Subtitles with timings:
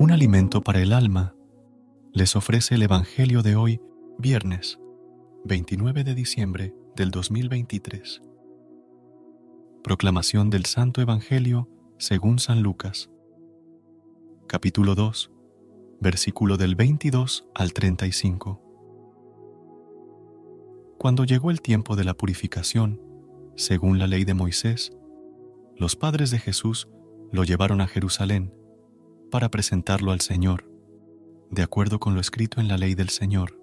[0.00, 1.34] Un alimento para el alma
[2.12, 3.80] les ofrece el Evangelio de hoy,
[4.18, 4.78] viernes
[5.44, 8.22] 29 de diciembre del 2023.
[9.82, 13.08] Proclamación del Santo Evangelio según San Lucas.
[14.46, 15.30] Capítulo 2,
[16.00, 18.62] versículo del 22 al 35.
[20.98, 23.00] Cuando llegó el tiempo de la purificación,
[23.58, 24.92] según la ley de Moisés,
[25.76, 26.88] los padres de Jesús
[27.32, 28.54] lo llevaron a Jerusalén
[29.32, 30.70] para presentarlo al Señor,
[31.50, 33.60] de acuerdo con lo escrito en la ley del Señor.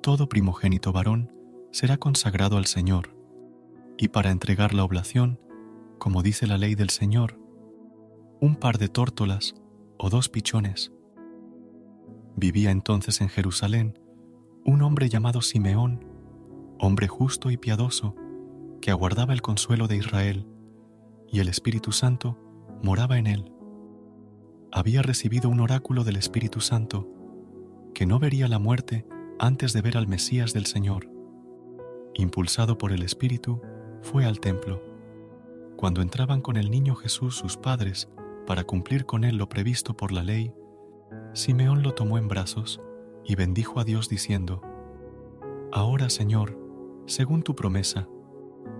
[0.00, 1.32] Todo primogénito varón
[1.72, 3.16] será consagrado al Señor,
[3.98, 5.40] y para entregar la oblación,
[5.98, 7.36] como dice la ley del Señor,
[8.40, 9.56] un par de tórtolas
[9.98, 10.92] o dos pichones.
[12.36, 13.98] Vivía entonces en Jerusalén
[14.64, 16.06] un hombre llamado Simeón,
[16.78, 18.14] hombre justo y piadoso,
[18.84, 20.46] que aguardaba el consuelo de Israel,
[21.26, 22.38] y el Espíritu Santo
[22.82, 23.54] moraba en él
[24.74, 27.08] había recibido un oráculo del Espíritu Santo,
[27.94, 29.06] que no vería la muerte
[29.38, 31.08] antes de ver al Mesías del Señor.
[32.14, 33.62] Impulsado por el Espíritu,
[34.02, 34.82] fue al templo.
[35.76, 38.10] Cuando entraban con el niño Jesús sus padres
[38.48, 40.52] para cumplir con él lo previsto por la ley,
[41.34, 42.80] Simeón lo tomó en brazos
[43.24, 44.60] y bendijo a Dios diciendo,
[45.70, 46.58] Ahora, Señor,
[47.06, 48.08] según tu promesa,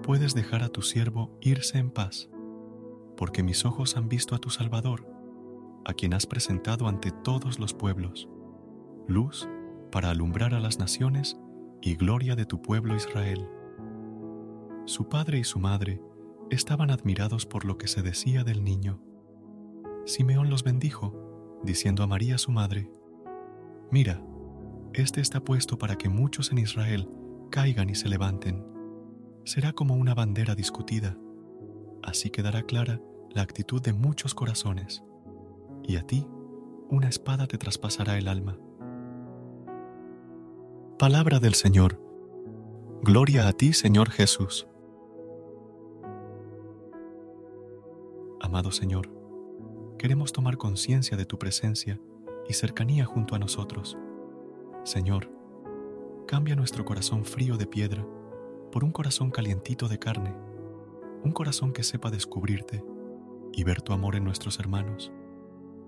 [0.02, 2.30] puedes dejar a tu siervo irse en paz,
[3.16, 5.14] porque mis ojos han visto a tu Salvador
[5.84, 8.28] a quien has presentado ante todos los pueblos,
[9.06, 9.48] luz
[9.92, 11.38] para alumbrar a las naciones
[11.82, 13.48] y gloria de tu pueblo Israel.
[14.86, 16.00] Su padre y su madre
[16.50, 19.00] estaban admirados por lo que se decía del niño.
[20.06, 22.90] Simeón los bendijo, diciendo a María su madre,
[23.90, 24.22] Mira,
[24.92, 27.08] este está puesto para que muchos en Israel
[27.50, 28.73] caigan y se levanten.
[29.44, 31.18] Será como una bandera discutida.
[32.02, 33.00] Así quedará clara
[33.30, 35.04] la actitud de muchos corazones
[35.82, 36.26] y a ti
[36.88, 38.58] una espada te traspasará el alma.
[40.98, 42.00] Palabra del Señor.
[43.02, 44.66] Gloria a ti, Señor Jesús.
[48.40, 49.10] Amado Señor,
[49.98, 52.00] queremos tomar conciencia de tu presencia
[52.48, 53.98] y cercanía junto a nosotros.
[54.84, 55.30] Señor,
[56.26, 58.06] cambia nuestro corazón frío de piedra
[58.74, 60.34] por un corazón calientito de carne,
[61.22, 62.84] un corazón que sepa descubrirte
[63.52, 65.12] y ver tu amor en nuestros hermanos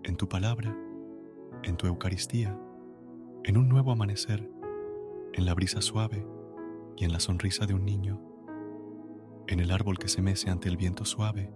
[0.05, 0.79] en tu palabra,
[1.65, 2.57] en tu Eucaristía,
[3.43, 4.49] en un nuevo amanecer,
[5.33, 6.25] en la brisa suave
[6.97, 8.23] y en la sonrisa de un niño,
[9.49, 11.53] en el árbol que se mece ante el viento suave,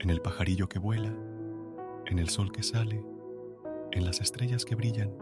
[0.00, 1.16] en el pajarillo que vuela,
[2.06, 3.04] en el sol que sale,
[3.92, 5.16] en las estrellas que brillan,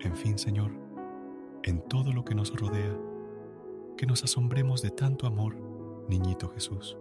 [0.00, 0.72] en fin, Señor,
[1.62, 2.98] en todo lo que nos rodea,
[3.96, 5.56] que nos asombremos de tanto amor,
[6.08, 6.96] niñito Jesús.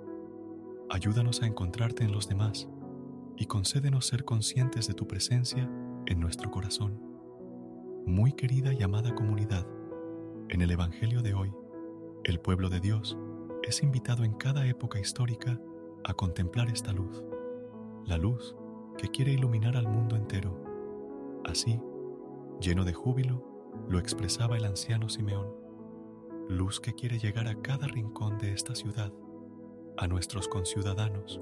[0.89, 2.69] Ayúdanos a encontrarte en los demás
[3.35, 5.69] y concédenos ser conscientes de tu presencia
[6.05, 7.01] en nuestro corazón.
[8.05, 9.65] Muy querida y amada comunidad,
[10.49, 11.53] en el Evangelio de hoy,
[12.23, 13.17] el pueblo de Dios
[13.63, 15.59] es invitado en cada época histórica
[16.03, 17.23] a contemplar esta luz,
[18.05, 18.55] la luz
[18.97, 20.61] que quiere iluminar al mundo entero.
[21.45, 21.79] Así,
[22.59, 23.43] lleno de júbilo,
[23.89, 25.62] lo expresaba el anciano Simeón,
[26.49, 29.13] luz que quiere llegar a cada rincón de esta ciudad,
[29.97, 31.39] a nuestros conciudadanos,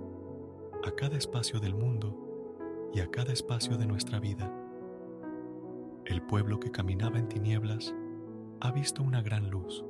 [0.86, 4.53] a cada espacio del mundo y a cada espacio de nuestra vida.
[6.06, 7.95] El pueblo que caminaba en tinieblas
[8.59, 9.83] ha visto una gran luz.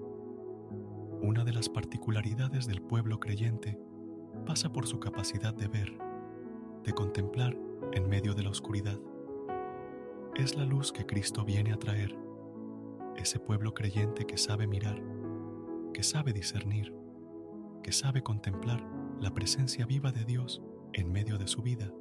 [1.22, 3.78] Una de las particularidades del pueblo creyente
[4.46, 5.98] pasa por su capacidad de ver,
[6.84, 7.58] de contemplar
[7.92, 9.00] en medio de la oscuridad.
[10.36, 12.18] Es la luz que Cristo viene a traer,
[13.18, 15.02] ese pueblo creyente que sabe mirar,
[15.94, 16.94] que sabe discernir,
[17.84, 18.86] que sabe contemplar
[19.20, 20.62] la presencia viva de Dios
[20.94, 21.92] en medio de su vida,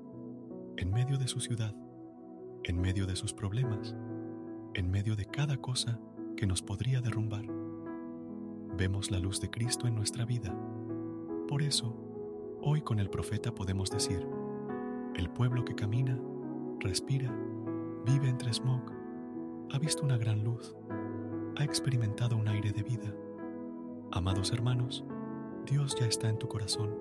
[0.77, 1.75] en medio de su ciudad,
[2.65, 3.95] en medio de sus problemas,
[4.75, 6.01] en medio de cada cosa
[6.37, 7.45] que nos podría derrumbar.
[8.77, 10.55] Vemos la luz de Cristo en nuestra vida.
[11.49, 11.95] Por eso,
[12.63, 14.27] hoy con el profeta podemos decir,
[15.17, 16.19] el pueblo que camina,
[16.79, 17.35] respira,
[18.07, 18.83] vive entre smog,
[19.73, 20.75] ha visto una gran luz,
[21.57, 23.15] ha experimentado un aire de vida.
[24.13, 25.05] Amados hermanos,
[25.67, 26.97] Dios ya está en tu corazón.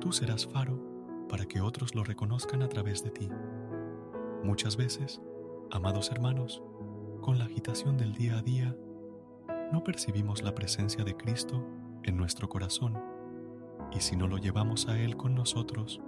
[0.00, 0.78] Tú serás faro
[1.28, 3.28] para que otros lo reconozcan a través de ti.
[4.42, 5.20] Muchas veces,
[5.70, 6.62] amados hermanos,
[7.20, 8.76] con la agitación del día a día,
[9.72, 11.64] no percibimos la presencia de Cristo
[12.04, 12.96] en nuestro corazón
[13.92, 16.00] y si no lo llevamos a Él con nosotros,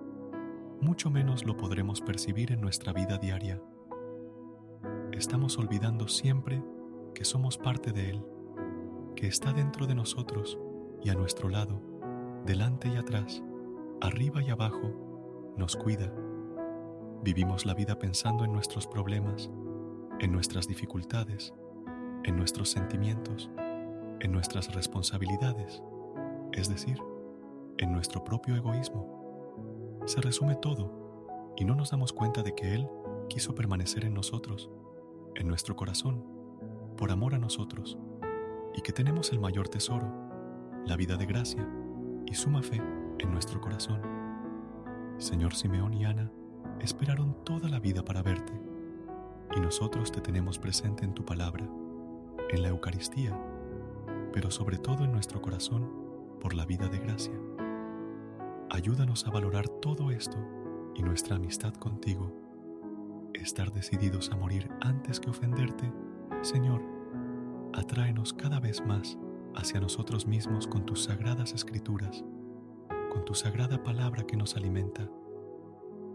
[0.80, 3.60] mucho menos lo podremos percibir en nuestra vida diaria.
[5.12, 6.62] Estamos olvidando siempre
[7.18, 8.24] que somos parte de Él,
[9.16, 10.56] que está dentro de nosotros
[11.02, 11.82] y a nuestro lado,
[12.46, 13.42] delante y atrás,
[14.00, 16.14] arriba y abajo, nos cuida.
[17.24, 19.50] Vivimos la vida pensando en nuestros problemas,
[20.20, 21.52] en nuestras dificultades,
[22.22, 23.50] en nuestros sentimientos,
[24.20, 25.82] en nuestras responsabilidades,
[26.52, 27.02] es decir,
[27.78, 29.98] en nuestro propio egoísmo.
[30.06, 32.88] Se resume todo y no nos damos cuenta de que Él
[33.28, 34.70] quiso permanecer en nosotros,
[35.34, 36.37] en nuestro corazón,
[36.98, 37.96] por amor a nosotros,
[38.74, 40.12] y que tenemos el mayor tesoro,
[40.84, 41.66] la vida de gracia
[42.26, 42.82] y suma fe
[43.20, 44.02] en nuestro corazón.
[45.16, 46.30] Señor Simeón y Ana
[46.80, 48.52] esperaron toda la vida para verte,
[49.56, 51.66] y nosotros te tenemos presente en tu palabra,
[52.50, 53.40] en la Eucaristía,
[54.32, 55.88] pero sobre todo en nuestro corazón
[56.40, 57.38] por la vida de gracia.
[58.70, 60.36] Ayúdanos a valorar todo esto
[60.96, 62.32] y nuestra amistad contigo,
[63.34, 65.92] estar decididos a morir antes que ofenderte,
[66.42, 66.80] Señor,
[67.72, 69.18] atráenos cada vez más
[69.56, 72.24] hacia nosotros mismos con tus sagradas escrituras,
[73.10, 75.10] con tu sagrada palabra que nos alimenta.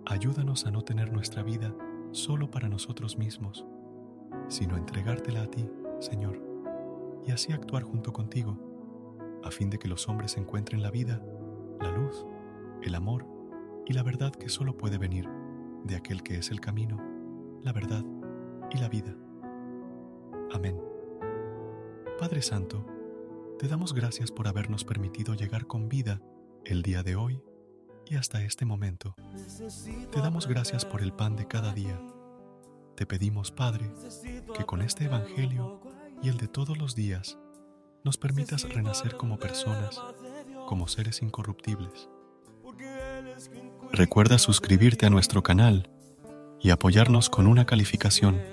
[0.05, 1.75] Ayúdanos a no tener nuestra vida
[2.11, 3.65] solo para nosotros mismos,
[4.47, 6.41] sino entregártela a ti, Señor,
[7.25, 8.57] y así actuar junto contigo,
[9.43, 11.21] a fin de que los hombres encuentren la vida,
[11.81, 12.25] la luz,
[12.81, 13.25] el amor
[13.85, 15.27] y la verdad que solo puede venir
[15.83, 16.97] de aquel que es el camino,
[17.61, 18.05] la verdad
[18.71, 19.13] y la vida.
[20.53, 20.79] Amén.
[22.19, 22.85] Padre Santo,
[23.59, 26.21] te damos gracias por habernos permitido llegar con vida
[26.63, 27.41] el día de hoy
[28.05, 29.15] y hasta este momento.
[30.11, 31.99] Te damos gracias por el pan de cada día.
[32.95, 33.91] Te pedimos, Padre,
[34.55, 35.81] que con este Evangelio
[36.21, 37.39] y el de todos los días
[38.03, 39.99] nos permitas renacer como personas,
[40.67, 42.09] como seres incorruptibles.
[43.91, 45.89] Recuerda suscribirte a nuestro canal
[46.61, 48.52] y apoyarnos con una calificación.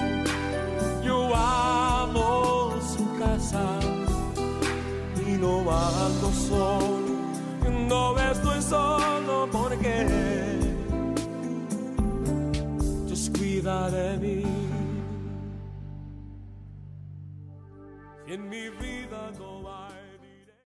[6.31, 7.11] Solo
[7.87, 10.05] no estoy solo porque
[13.05, 14.43] Dios cuida de mí.
[18.27, 20.00] Y en mi vida no hay